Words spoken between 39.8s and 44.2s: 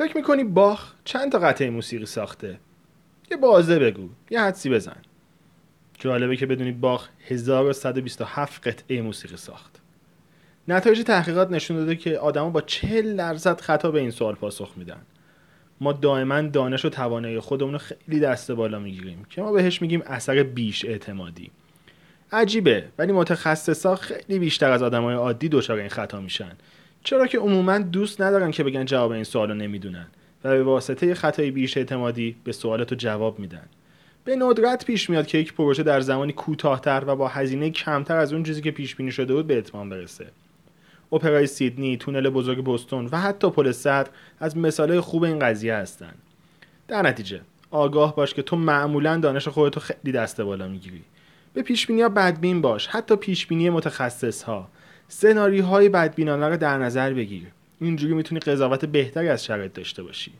برسه اپرای سیدنی، تونل بزرگ بوستون و حتی پل صدر